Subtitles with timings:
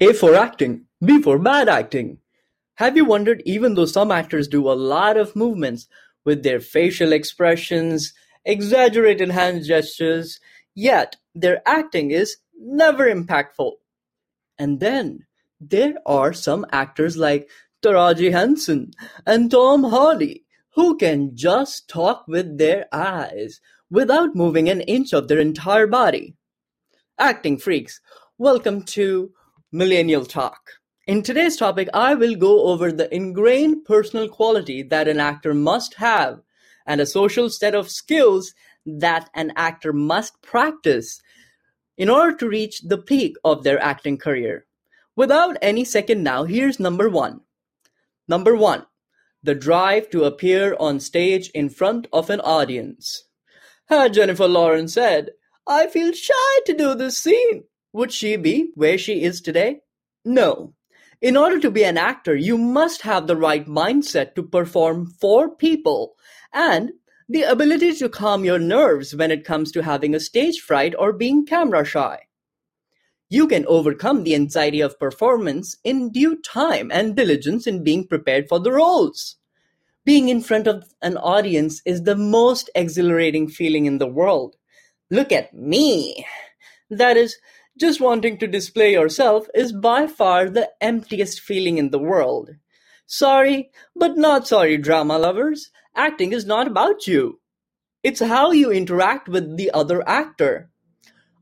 [0.00, 2.18] A for acting, B for bad acting.
[2.74, 5.88] Have you wondered even though some actors do a lot of movements
[6.24, 8.12] with their facial expressions,
[8.44, 10.40] exaggerated hand gestures,
[10.74, 13.72] yet their acting is never impactful?
[14.58, 15.26] And then
[15.60, 17.48] there are some actors like
[17.82, 18.92] Taraji Henson
[19.26, 23.60] and Tom Hardy who can just talk with their eyes
[23.90, 26.36] without moving an inch of their entire body.
[27.18, 28.00] Acting freaks,
[28.38, 29.32] welcome to
[29.70, 30.70] Millennial Talk.
[31.06, 35.94] In today's topic, I will go over the ingrained personal quality that an actor must
[35.94, 36.40] have
[36.86, 38.54] and a social set of skills
[38.86, 41.20] that an actor must practice
[41.98, 44.64] in order to reach the peak of their acting career.
[45.14, 47.40] Without any second now, here's number one.
[48.26, 48.86] Number one,
[49.42, 53.24] the drive to appear on stage in front of an audience.
[53.90, 55.32] Jennifer Lawrence said,
[55.66, 57.64] I feel shy to do this scene,
[57.98, 59.80] would she be where she is today?
[60.24, 60.72] No.
[61.20, 65.50] In order to be an actor, you must have the right mindset to perform for
[65.50, 66.14] people
[66.52, 66.92] and
[67.28, 71.12] the ability to calm your nerves when it comes to having a stage fright or
[71.12, 72.20] being camera shy.
[73.28, 78.48] You can overcome the anxiety of performance in due time and diligence in being prepared
[78.48, 79.38] for the roles.
[80.04, 84.54] Being in front of an audience is the most exhilarating feeling in the world.
[85.10, 86.24] Look at me!
[86.90, 87.36] That is,
[87.78, 92.50] just wanting to display yourself is by far the emptiest feeling in the world.
[93.06, 95.70] Sorry, but not sorry, drama lovers.
[95.94, 97.40] Acting is not about you.
[98.02, 100.70] It's how you interact with the other actor.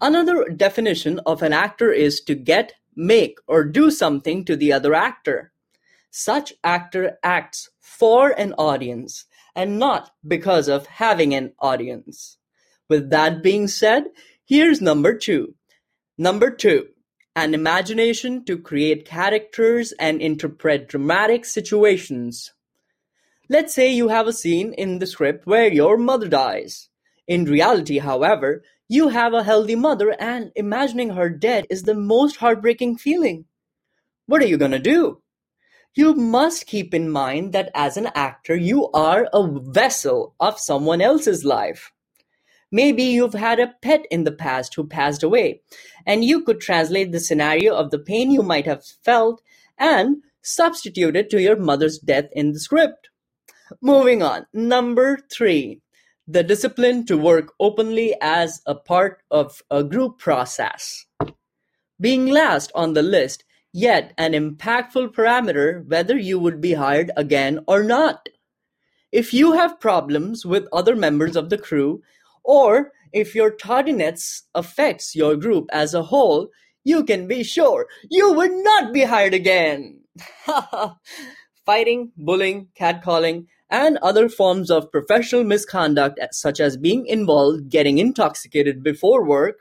[0.00, 4.94] Another definition of an actor is to get, make, or do something to the other
[4.94, 5.52] actor.
[6.10, 12.38] Such actor acts for an audience and not because of having an audience.
[12.88, 14.06] With that being said,
[14.44, 15.54] here's number two.
[16.18, 16.88] Number two,
[17.34, 22.52] an imagination to create characters and interpret dramatic situations.
[23.48, 26.90] Let's say you have a scene in the script where your mother dies.
[27.26, 32.36] In reality, however, you have a healthy mother and imagining her dead is the most
[32.36, 33.46] heartbreaking feeling.
[34.26, 35.22] What are you gonna do?
[35.94, 41.00] You must keep in mind that as an actor, you are a vessel of someone
[41.00, 41.90] else's life.
[42.72, 45.60] Maybe you've had a pet in the past who passed away,
[46.06, 49.42] and you could translate the scenario of the pain you might have felt
[49.78, 53.10] and substitute it to your mother's death in the script.
[53.80, 54.46] Moving on.
[54.52, 55.82] Number three
[56.26, 61.04] the discipline to work openly as a part of a group process.
[62.00, 67.60] Being last on the list, yet an impactful parameter whether you would be hired again
[67.66, 68.28] or not.
[69.10, 72.02] If you have problems with other members of the crew,
[72.44, 76.48] or if your tardiness affects your group as a whole,
[76.84, 80.00] you can be sure you would not be hired again.
[81.66, 88.82] Fighting, bullying, catcalling, and other forms of professional misconduct such as being involved, getting intoxicated
[88.82, 89.56] before work,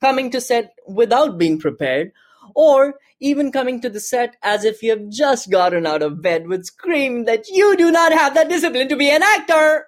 [0.00, 2.12] coming to set without being prepared,
[2.54, 6.46] or even coming to the set as if you have just gotten out of bed
[6.46, 9.86] would scream that you do not have that discipline to be an actor.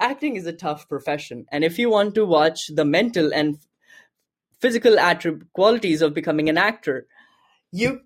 [0.00, 3.58] Acting is a tough profession, and if you want to watch the mental and
[4.60, 7.06] physical attribute qualities of becoming an actor,
[7.70, 8.00] you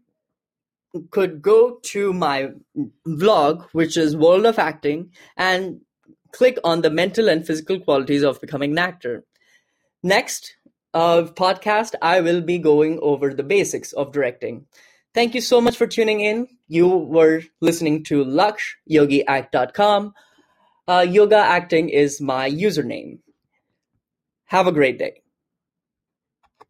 [1.11, 2.51] could go to my
[3.07, 5.81] vlog, which is World of Acting, and
[6.33, 9.25] click on the mental and physical qualities of becoming an actor.
[10.03, 10.57] Next
[10.95, 14.67] uh, podcast, I will be going over the basics of directing.
[15.15, 16.49] Thank you so much for tuning in.
[16.69, 20.15] You were listening to Laksh, yogiact.com.
[20.89, 23.19] Uh, Yogacting is my username.
[24.47, 25.21] Have a great day.